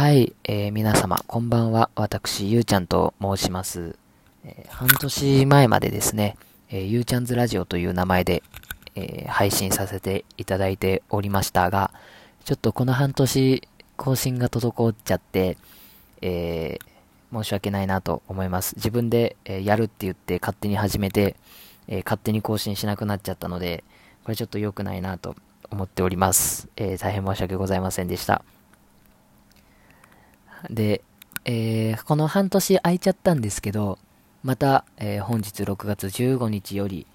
[0.00, 1.90] はい、えー、皆様、こんばんは。
[1.94, 3.96] 私、ゆうちゃんと申します。
[4.46, 6.38] えー、半年前までですね、
[6.70, 8.42] えー、ゆうちゃんズラジオという名前で、
[8.94, 11.90] え、配信させていただいておりましたが、
[12.46, 13.68] ちょっとこの半年、
[13.98, 15.58] 更新が滞っちゃって、
[16.22, 16.78] え、
[17.30, 18.76] 申し訳ないなと思います。
[18.76, 21.36] 自分で、え、やるって言って勝手に始めて、
[21.88, 23.84] え、勝手に更新しなくなっちゃったので、
[24.24, 25.36] これちょっと良くないなと
[25.70, 26.68] 思っております。
[26.76, 28.42] え、大変申し訳ございませんでした。
[30.68, 31.02] で、
[31.44, 33.98] えー、この半年空いちゃったんですけど、
[34.42, 37.06] また、えー、本日6月15日より、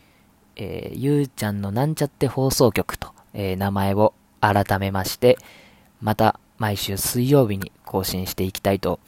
[0.55, 5.38] えー、ゆうちゃんのなんちゃって放送局と、えー、名前を改めまして、
[6.02, 9.00] また毎週水曜日に更新していきたいと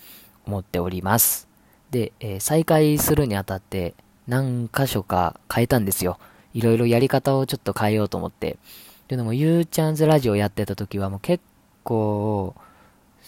[0.45, 1.48] 思っております。
[1.92, 3.94] で、え、再開するにあたって
[4.28, 6.20] 何箇所か変えたんですよ。
[6.54, 8.58] いろいろやり方をちょっと変えようと思って。
[9.08, 11.44] というのも、ゆうちゃんズラジオやってた時はもう結
[11.84, 12.56] 構、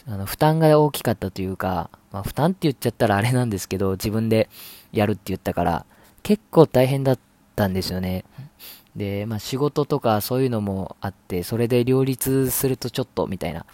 [0.08, 4.50] あの、負担が大きかったというか、まあ、負担って言っちゃったらあれなんですけど、自分で
[4.92, 5.86] やるって言ったから、
[6.24, 7.20] 結構大変だっ
[7.56, 8.26] たんですよね。
[8.96, 13.66] で、まあ、仕事とかそういうのもあって、それで両立するとちょっとみたいな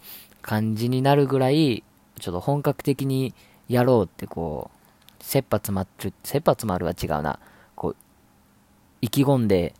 [0.41, 1.83] 感じになるぐらい、
[2.19, 3.33] ちょっと本格的に
[3.67, 7.39] やろうってこう、切羽詰まる、切羽詰まるは違うな。
[7.75, 7.95] こう、
[9.01, 9.73] 意気込んで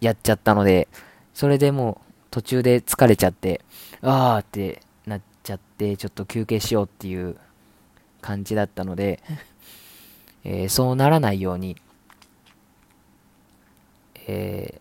[0.00, 0.88] やっちゃったので、
[1.34, 3.62] それでもう途中で疲れちゃって、
[4.02, 4.82] あーって
[5.42, 7.36] ちゃって、ちょっと休憩しようっていう
[8.20, 9.22] 感じだったので、
[10.44, 11.76] えー、そうならないように、
[14.26, 14.80] え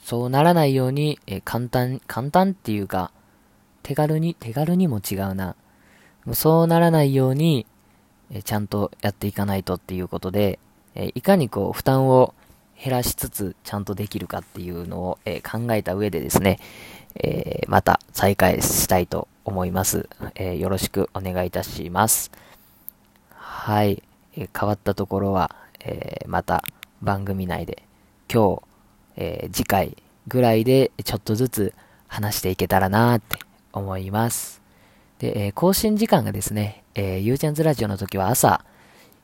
[0.00, 3.12] ー、そうならないように、えー、簡単、簡単っていうか、
[3.82, 5.56] 手軽に、手軽にも違うな。
[6.34, 7.66] そうならないように、
[8.30, 10.58] えちゃんとやっていかないとっていうことで、
[10.94, 12.34] えいかにこう、負担を
[12.82, 16.58] 減らしつつ、ちゃんとできるかっていうのを、え考えた上でですね、
[17.14, 20.08] えー、また再開したいと思います。
[20.34, 22.32] えー、よろしくお願いいたします。
[23.30, 24.02] はい。
[24.36, 26.64] えー、変わったところは、えまた
[27.02, 27.82] 番組内で
[28.32, 28.62] 今日、
[29.16, 29.96] え次回
[30.26, 31.74] ぐらいでちょっとずつ
[32.08, 33.38] 話していけたらなって
[33.72, 34.60] 思います。
[35.20, 38.64] で、え更新時間がですね、えー、ゆうちゃんズラジオの時は朝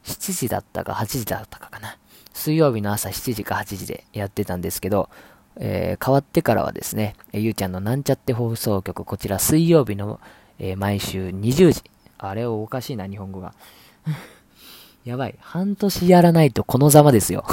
[0.04, 1.96] 7時だったか8時だったかかな。
[2.38, 5.10] 水曜日の朝7時か8時でやってたんですけど、
[5.56, 10.20] えー、変わってからはですね、ゆうちゃんのなんちゃって放送局、こちら水曜日の、
[10.60, 11.82] えー、毎週20時。
[12.16, 13.54] あれをおかしいな、日本語が。
[15.04, 15.34] やばい。
[15.40, 17.44] 半年やらないとこのざまですよ。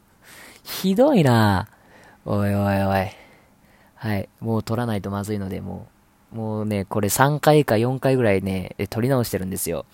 [0.64, 1.68] ひどいな
[2.24, 3.08] おいおいおい。
[3.96, 4.28] はい。
[4.40, 5.88] もう撮らないとまずいので、も
[6.32, 9.84] う、もうね、これ3回か4回ぐらいね、撮り直してるんですよ。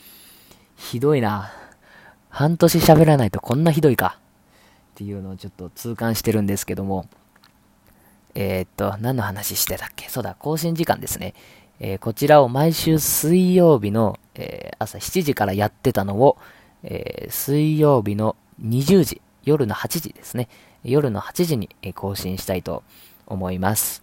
[0.77, 1.51] ひどいな
[2.31, 4.19] 半年喋らないとこんなひどいか。
[4.99, 7.07] っていうのをちょっと痛感してるんですけども。
[8.35, 10.09] えー、っと、何の話してたっけ？
[10.09, 11.35] そうだ、更新時間ですね。
[11.79, 16.37] えー、こちらを毎週水曜日の、えー、朝7時からやってたのを、
[16.83, 20.49] え水曜日の20時、夜の8時ですね。
[20.83, 22.83] 夜の8時に、更新したいと
[23.27, 24.03] 思います。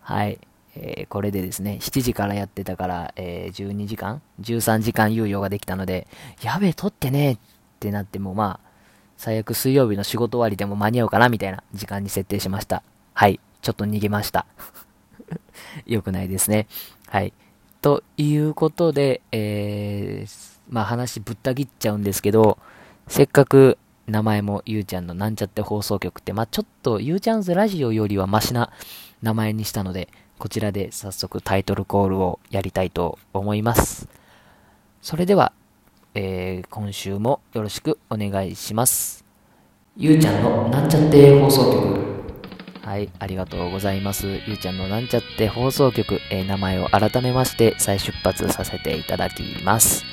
[0.00, 0.38] はい。
[0.76, 6.06] えーこれでですね、7時からやってたから、え12時間 ?13 時間猶予ができたので、
[6.42, 7.38] やべえ、撮ってねっ
[7.80, 8.71] てなっても、まあ、
[9.22, 12.82] 最悪水曜日の仕事終わりでも間に合うかなみたいな時間に設定しました。
[13.14, 13.38] はい。
[13.60, 14.46] ちょっと逃げました。
[15.86, 16.66] 良くないですね。
[17.06, 17.32] はい。
[17.82, 22.58] ということで、えー、まあ話ぶった切っちゃうんですけど、
[23.06, 23.78] せっかく
[24.08, 28.72] 名前もゆうちゃんのなんちゃって放送局って、まあちょっとゆうちゃんズラジオよりはマシな
[29.22, 30.08] 名前にしたので、
[30.40, 34.08] こちらで早速タイトルコールをやりたいと思います。
[35.00, 35.52] それでは、
[36.14, 39.24] えー、今週もよろしくお願いします。
[39.96, 42.12] ゆうちゃんのなんちゃって放送局。
[42.84, 44.26] はい、ありがとうございます。
[44.46, 50.04] ゆうちゃんのなんちゃって放送局、えー、名前を改めまして再出発させていただきます。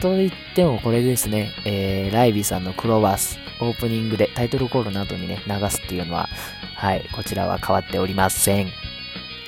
[0.00, 6.28] と言ってもこれですね、えー、ライビーさんのクローバース、オープニングでタイトルコールなどにね、流すっていうのは、
[6.74, 8.68] はい、こちらは変わっておりません。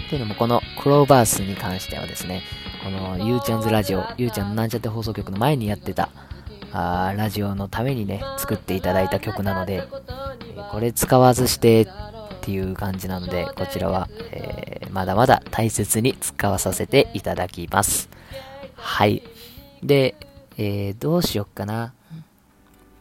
[0.09, 2.43] というのも、このクローバースに関してはですね、
[2.83, 6.09] このゆうちゃんズラジオ、ゆうちゃんのなんちゃって放送局の前にやってた、
[6.73, 9.87] あラジオのためにね、作っていただいた曲なので、
[10.71, 11.87] これ使わずしてっ
[12.41, 18.09] ていう感じなので、こちらは、えー、まだまだ大切に使わさせていただきます。
[18.77, 19.23] はい。
[19.83, 20.15] で、
[20.57, 21.93] えー、どうしよっかな。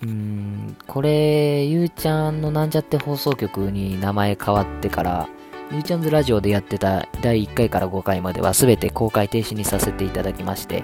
[0.01, 5.29] うーん、これ、ゆうちゃんのなんちゃって放送局に名前変わってから、
[5.71, 10.83] ゆうちゃんズラジオでやってた第1回から5回までは全て公開停止にさせていただきまして、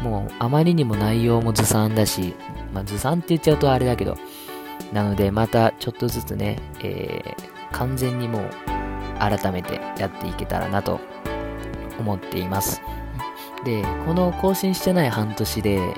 [0.00, 2.34] もうあまりにも内容もずさんだし、
[2.72, 4.16] まあずさんって言っちゃうとあれだけど、
[4.92, 8.50] なのでまたちょっとずつね、えー、完全にもう
[9.18, 11.00] 改めてやっていけたらなと
[11.98, 12.80] 思っています。
[13.64, 15.94] で、この更新してない半年で、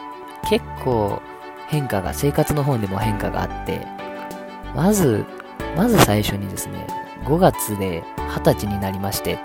[0.48, 1.22] 結構
[1.68, 3.86] 変化が、生活の方でも変化があって、
[4.74, 5.24] まず、
[5.76, 6.86] まず最初にですね、
[7.24, 9.38] 5月で20歳になりまして、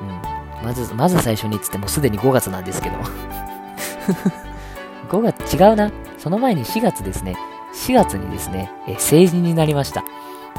[0.00, 2.96] うん、まず、まず最初にっつってもすでに5月なんですけど、
[5.10, 5.90] 5月、違うな。
[6.18, 7.36] その前に4月ですね。
[7.74, 10.04] 4月にですね、え成人になりました。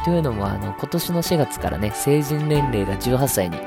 [0.04, 3.57] というのも、あの、今年の4月からね、成人年齢が18歳に、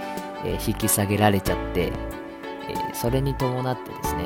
[0.44, 1.92] え引き下げられちゃって、
[2.68, 4.24] えそれに伴ってですね、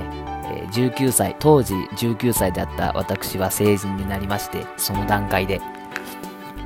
[0.52, 5.61] え19歳、当時19歳であった私は成人になりまして、その段階で、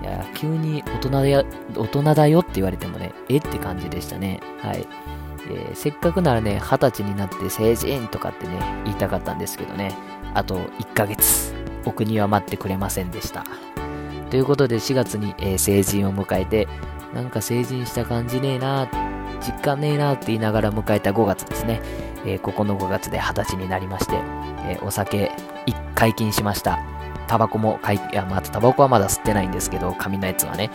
[0.05, 4.39] いや、急に大人だよ、大人だよって言われてもね、えって感じでしたね。
[4.61, 4.87] はい。
[5.49, 9.97] えー、せっかくならね、20歳になって成人とかってね、言いたかったんですけどね、
[10.35, 11.55] あと1ヶ月、
[11.87, 13.47] お国は待ってくれませんでした。
[14.31, 16.69] ということで4月に、えー、成人を迎えて、
[17.15, 18.87] なんか成人した感じねえな、
[19.41, 21.81] 実感ねえなって言いながら迎えた5月ですね。
[22.27, 24.21] えー、ここの5月で20歳になりまして、
[24.67, 25.33] え、お酒
[25.67, 26.94] 1解禁しました。
[27.27, 30.71] タバコも解禁、いや、まあ、タバコはまだ吸ってないんですけど、紙のやつはね。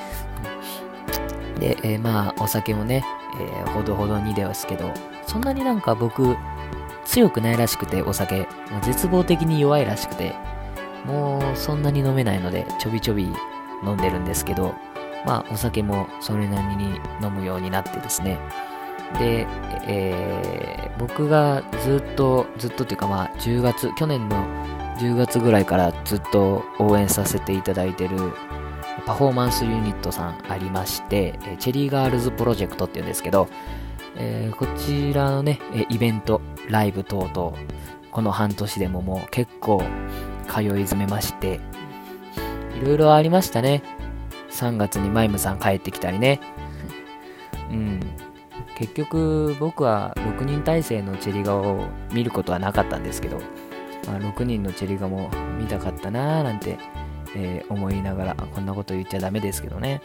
[1.59, 3.03] で、えー、まあ、お酒もね、
[3.39, 4.91] えー、ほどほどにですけど、
[5.27, 6.35] そんなになんか僕、
[7.05, 8.47] 強くないらしくて、お酒、
[8.83, 10.33] 絶望的に弱いらしくて、
[11.05, 13.33] もうそんなに飲めないので、ちょびちょび
[13.83, 14.75] 飲んでるんですけど、
[15.25, 18.37] まあ、お酒もそれなりに飲むようになってですね。
[19.17, 19.47] で、
[19.87, 24.45] えー、僕がずっと、ずっとっていうかまあ、10月、去年の
[24.99, 28.33] 10月ぐらいからずっと応援させていただいてる
[29.05, 33.47] パフォーマンスユニットさんありまして、えチェリーガールズプロジェクトっていうんですけど、
[34.17, 35.59] えー、こちらのね、
[35.89, 37.57] イベント、ライブ等々、
[38.11, 39.81] この半年でももう結構
[40.47, 41.59] 通い詰めまして、
[42.75, 43.81] いろいろありましたね。
[44.51, 46.41] 3月にマイムさん帰ってきたりね。
[47.71, 47.99] うん。
[48.75, 53.39] 結局僕は6人体制のチェリガを見ることはなかったんですけど、
[54.07, 55.29] まあ、6人のチェリガも
[55.59, 56.77] 見たかったなーなんて、
[57.35, 60.01] えー、思いながら、こんなこと言っちゃダメですけどね。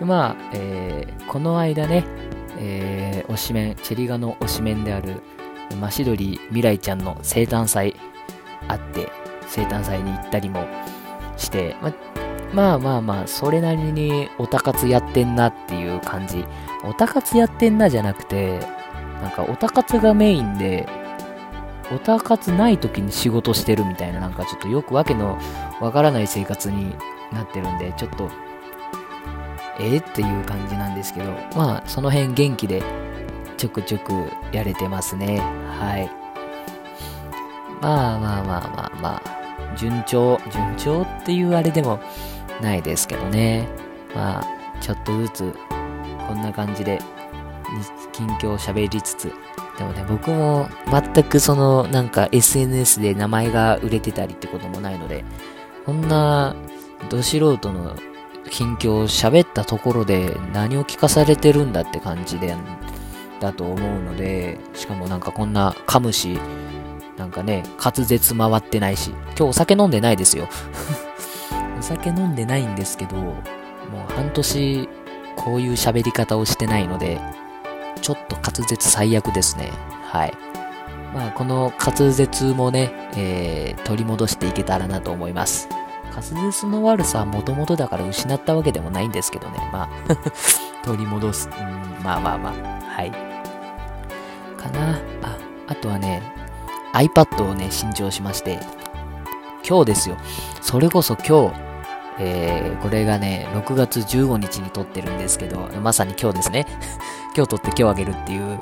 [0.00, 0.06] うん。
[0.06, 2.04] まあ、えー、この間ね、
[2.58, 5.22] えー、推しメン、チェリガの推しメンである、
[5.80, 7.96] マシドリ未来ちゃんの生誕祭
[8.68, 9.10] あって、
[9.48, 10.64] 生誕祭に行ったりも
[11.36, 11.92] して、ま、
[12.52, 16.44] まあまあまあ、それなりにオタ活やってんなっていう感じ。
[16.84, 18.60] オタ活やってんなじゃなくて、
[19.20, 20.88] なんかオタ活がメインで、
[21.92, 25.38] オタ活ない時に仕事してるみたいな、なんかちょっとよくわけの
[25.80, 26.94] わからない生活に
[27.32, 28.28] なってるんで、ちょっと、
[29.78, 32.82] え、っていう感じなんですけど、まあ、その辺元気で
[33.56, 35.38] ちょくちょくやれてますね。
[35.78, 36.10] はい。
[37.80, 42.00] まあまあまあまあまあ、順調、順調っていうあれでも
[42.60, 43.68] ないですけどね。
[44.14, 44.44] まあ、
[44.80, 45.54] ちょっとずつ、
[46.26, 47.00] こんな感じで、
[48.12, 49.32] 近況を喋りつつ、
[49.78, 55.24] でもね、僕も全くその、なんか SNS で名前が売れてたりってこともないので、
[55.84, 56.56] こんな、
[57.10, 57.94] ど素人の
[58.50, 62.56] 近況を喋ったところで何を聞かされてるんだって感じで、
[63.40, 66.38] だと思うので、しかもなんかこんな噛むし、
[67.16, 70.48] なんかね、滑舌回ってないし、今日お酒飲んでないですよ。
[71.78, 73.34] お酒飲んでないんですけど、も
[74.08, 74.88] う半年
[75.36, 77.20] こういう喋り方をしてないので、
[78.06, 79.72] ちょっと滑舌最悪ですね。
[80.04, 80.32] はい。
[81.12, 85.68] まあ、この滑舌もね、えー、取り戻していけたらなと思います。
[86.14, 86.22] 滑
[86.52, 89.58] 舌の悪さはもともとだから失ったわけでもないんですけどね。
[89.72, 90.16] まあ
[90.86, 91.48] 取り戻す。
[91.48, 92.52] うん、まあまあまあ。
[92.88, 93.10] はい。
[93.10, 95.00] かな。
[95.24, 95.36] あ、
[95.66, 96.22] あとはね、
[96.92, 98.60] iPad をね、新調しまして、
[99.68, 100.16] 今日ですよ。
[100.62, 101.65] それこそ今日、
[102.18, 106.66] えー、これがね、6月15日に撮ってるんですけど、まさに今日ですね。
[107.36, 108.58] 今日撮って今日あげるっていう、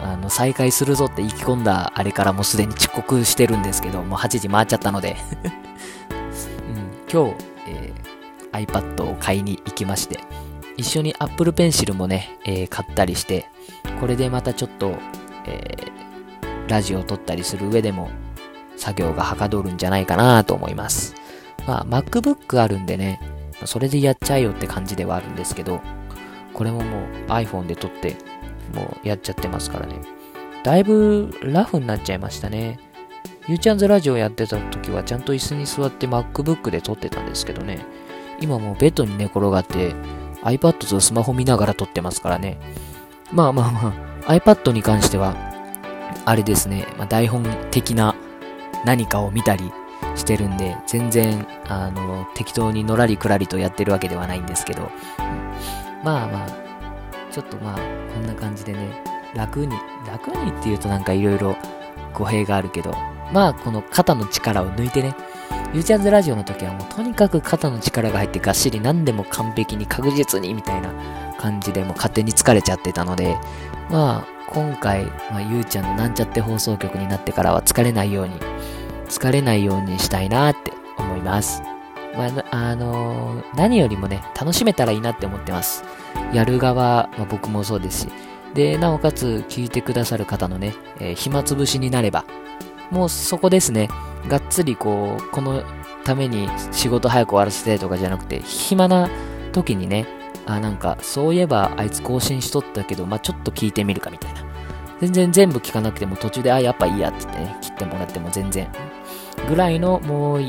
[0.00, 5.16] あの、再開するぞって意気込んだあれからもうすでに遅刻してるんですけど、もう8時回っちゃったので
[6.10, 10.20] うん、今日、えー、iPad を買いに行きまして、
[10.78, 13.46] 一緒に Apple Pencil もね、えー、買ったりして、
[14.00, 14.94] これでまたちょっと、
[15.44, 18.10] えー、ラジオを撮ったりする上でも
[18.76, 21.14] 作業がはかどるんじゃないかなと思います。
[21.68, 23.20] まあ MacBook あるんでね、
[23.66, 25.82] それでやっちゃえよって感じではあるんですけど、
[26.54, 28.16] これももう iPhone で撮って
[28.74, 29.96] もうやっちゃってますからね。
[30.64, 32.80] だいぶラフになっちゃいましたね。
[33.46, 37.84] ゆうちゃんズラジオやってた時はちゃんと椅子に座って MacBook で撮ってたんですけどね。
[38.40, 39.94] 今もうベッドに寝転がって
[40.42, 42.58] iPad とスマホ見ながら撮ってますからね。
[43.30, 43.94] まあまあま
[44.26, 45.36] あ、iPad に関しては
[46.24, 48.14] あれですね、まあ、台本的な
[48.86, 49.70] 何かを見たり
[50.18, 54.88] してるんで、全然、あの、適当にのらりくらりとやってるわけではないんですけど、うん、
[56.04, 56.48] まあまあ、
[57.32, 57.78] ちょっとまあ、
[58.14, 59.02] こんな感じでね、
[59.34, 61.56] 楽に、楽にっていうとなんか色々
[62.14, 62.94] 語弊があるけど、
[63.32, 65.14] まあこの肩の力を抜いてね、
[65.74, 70.92] ゆうちゃんズラジオの時はもうとにかく肩の力が入ってがっしり何でも完璧に確実にみたいな
[71.38, 73.36] 感じでもう勝手に疲れちゃってたので、
[73.90, 78.34] まあ今回、まあ、ゆうちゃんのなんちゃって放送局になってからは疲れないように、
[79.08, 81.62] 疲れないようにしたいなって思います。
[82.16, 85.84] まあ、あのー、何よりもね、楽しめたらいいなって思ってます。
[86.32, 88.08] やる側、まあ、僕もそうですし。
[88.54, 92.24] で、なおかつ聞いてくださる方のね、えー、暇つぶしになれば、
[92.90, 93.88] もうそこですね。
[94.28, 95.62] がっつりこう、この
[96.04, 99.08] ために仕事早く終わらせてとかじゃなくて、暇な
[99.52, 100.06] 時にね、
[100.46, 104.44] あ、なんか、そういえばあいつ更新しとったけど、まあ、ちょっと聞いてみるかみたいな。
[105.00, 108.66] 全然全部聞かなくても途中で、あ、やっぱいいやってってね、切ってもらっても全然。
[109.48, 110.40] ぐらいの、もう、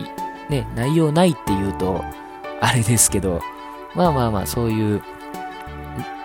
[0.50, 2.04] ね、内容ないって言うと、
[2.62, 3.42] あれですけど、
[3.96, 5.02] まあまあまあ、そういう、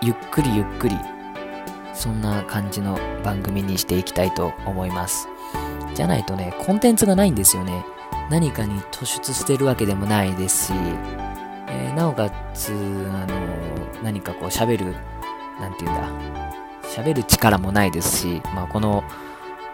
[0.03, 0.97] ゆっくりゆっくり、
[1.95, 5.29] そんな感じの番組にしていきたいと思います。
[5.95, 7.85] じゃないとね、コンテンツがないんですよね。
[8.31, 10.73] 何かに突出してるわけでもないですし、
[11.69, 14.97] えー、なおかつ、あのー、何かこう喋る、
[15.61, 16.09] なんていうんだ、
[16.83, 19.05] 喋る力もないですし、まあ、この、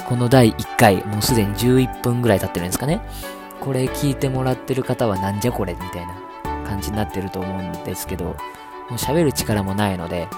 [0.08, 3.00] この第1回、もうすでに11分ぐらい経ってるんですかね。
[3.60, 6.14] これ聞いてもらってる方はなんじゃこれみたいな
[6.66, 8.34] 感じになってると思うんですけど、も
[8.92, 10.28] う喋る力もないので、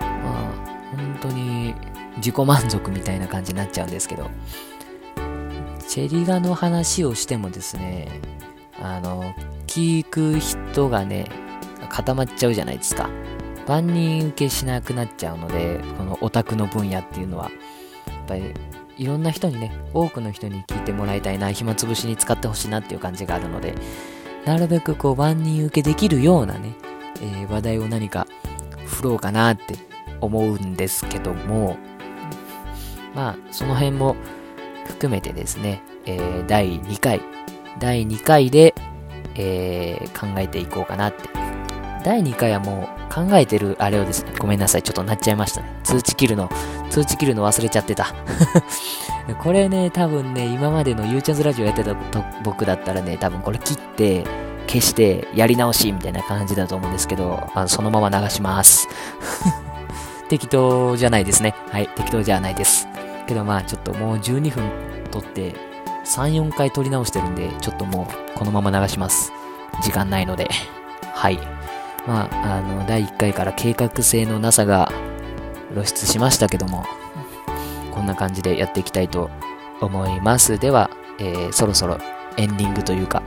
[0.00, 0.52] まあ、
[0.96, 1.74] 本当に
[2.16, 4.30] 自己満足みたいな感じになっちゃうんですけど、
[5.86, 8.08] チェリガの話をしてもですね、
[8.82, 9.34] あの、
[9.66, 11.26] 聞く人がね、
[11.88, 13.10] 固まっちゃうじゃないですか。
[13.66, 17.50] 万人受けしなくなっちゃうので、このオタクの分野っていうのは、
[18.30, 18.54] ぱり
[18.96, 23.74] いろんな人にね、多くの人に聞いてもらいたいな、暇つぶしに使ってほしいなっていう感じがあるので、
[24.44, 26.74] なるべくこう万人受けできるようなね、
[27.20, 28.26] えー、話題を何か
[28.86, 29.74] 振ろうかなって
[30.20, 31.76] 思うんですけども、
[33.14, 34.16] まあ、その辺も
[34.86, 37.20] 含めてですね、えー、第2回、
[37.78, 38.74] 第2回で、
[39.34, 41.28] えー、考えていこうかなって。
[42.02, 45.80] 第2回はもう考えてるあれをですね、ごめんなさい、ちょっとなっちゃいましたね。
[45.84, 46.48] 通知切るの、
[46.90, 48.14] 通知切るの忘れちゃってた。
[49.38, 51.94] これね、多分ね、今までのゆうちゃんズラジオやってた
[52.42, 54.24] 僕だったらね、多分これ切って、
[54.66, 58.88] 消して、やり直しみたいな感じだと思うんですけど、あのそのまま流します。
[60.28, 61.54] 適当じゃないですね。
[61.70, 62.88] はい、適当じゃないです。
[63.26, 64.70] けどまあ、ちょっともう12分
[65.10, 65.54] 撮って、
[66.04, 69.32] 3、4回撮り直してるんで、ちょっともうこのまま流します。
[69.82, 70.48] 時間ないので。
[71.14, 71.38] はい。
[72.06, 74.90] まあ、あの、第1回から計画性のなさが
[75.72, 76.84] 露出しましたけども、
[77.92, 79.30] こんな感じでやっていきたいと
[79.80, 80.58] 思います。
[80.58, 81.98] では、えー、そろそろ
[82.36, 83.22] エンディングというか、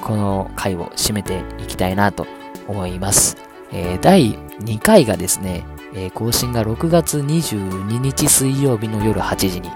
[0.00, 2.26] この回を締めていきたいなと
[2.68, 3.36] 思います。
[3.72, 5.64] えー、第2回がですね、
[5.94, 9.70] えー、更新が6月22日水曜日の夜8時に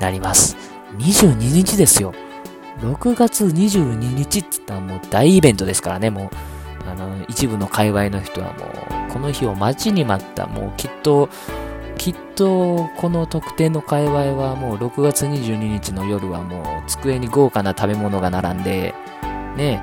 [0.00, 0.56] なります。
[0.98, 2.12] 22日ですよ。
[2.80, 6.30] 6月22日って言ったらもう大イベントですからね、も
[6.86, 11.28] う、あの、一部の界隈の人はもう、この日を待ちに待った、もうきっと、
[11.98, 18.94] きっと、この特定の界隈はもう6月22日の夜はもう机に豪華な食べ物が並んで、
[19.56, 19.82] ね、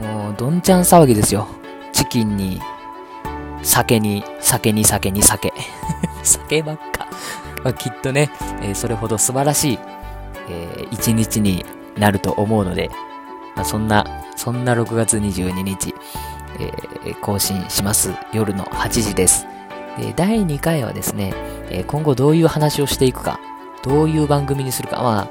[0.00, 1.48] もうどんちゃん騒ぎですよ。
[1.92, 2.60] チキンに、
[3.62, 5.52] 酒に、酒に酒に酒。
[6.22, 7.08] 酒ばっか。
[7.64, 8.30] まあ、きっとね、
[8.62, 9.78] えー、それほど素晴らしい、
[10.48, 12.90] えー、一日になると思うので、
[13.56, 15.94] まあ、そんな、そんな6月22日、
[16.60, 18.14] えー、更新します。
[18.32, 19.46] 夜の8時です。
[19.98, 21.34] で、第2回はですね、
[21.70, 23.40] え今後どういう話をしていくか、
[23.82, 25.28] どういう番組にするか、まあ、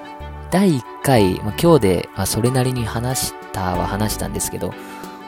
[0.52, 4.74] 第1回、まあ、今日で、まあ、それなりに話したは話したんですけど、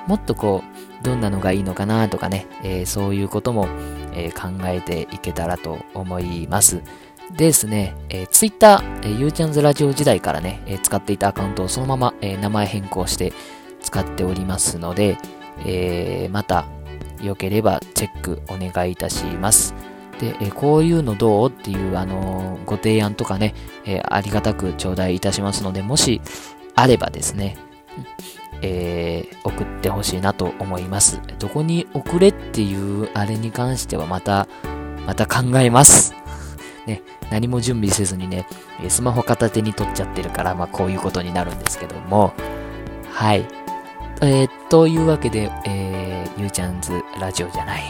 [0.07, 3.67] もっとこう、どんなのがいいのかなとかね、えー、そういうことも、
[4.13, 6.81] えー、考えていけたらと思います。
[7.35, 13.33] ですね、えー、Twitter、えー、ゆうちゃんずラジオ時代からね、えー、使っていたアカウントをそのまま、えー、名前変更して
[13.81, 15.17] 使っておりますので、
[15.65, 16.65] えー、また、
[17.21, 19.73] よければチェックお願いいたします。
[20.19, 23.53] で、え、こういうのどうっていう、あの、ご提案とかね、
[23.85, 26.21] え、ありがたく頂戴いたしますので、もし
[26.75, 27.57] あればですね、
[28.61, 31.21] えー、送ってほしいなと思います。
[31.39, 34.47] どこに送れっていうあれに関してはまた、
[35.05, 36.13] また考えます。
[36.85, 37.01] ね、
[37.31, 38.45] 何も準備せずにね、
[38.89, 42.33] スマホ片手に取っちゃってるから、まあこういうことになるんですけども、
[43.09, 43.45] はい。
[44.21, 47.83] えー、というわけで、えー、ゆうちゃんズラジオじゃない。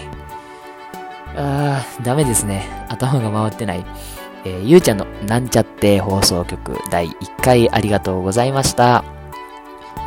[1.35, 2.85] あー、ダメですね。
[2.89, 3.85] 頭が回ってない。
[4.45, 9.03] えー、ゆうちゃんのなんちゃって放送局第1回ありがとうございました。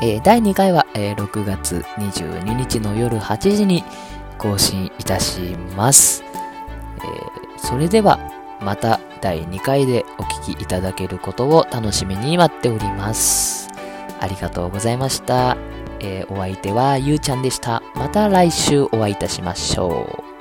[0.00, 3.84] えー、第2回は、えー、6月22日の夜8時に
[4.38, 6.24] 更新いたします。
[6.98, 8.18] えー、それでは、
[8.60, 13.68] また第2回でお聞きいただけることを楽しみに待っております。
[14.20, 15.56] ありがとうございました。
[16.02, 17.82] えー、お相手はゆうちゃんでした。
[17.94, 20.31] また来週お会いいたしましょう。